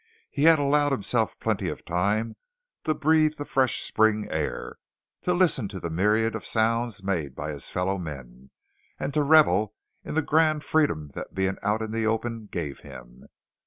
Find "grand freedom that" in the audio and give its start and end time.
10.23-11.35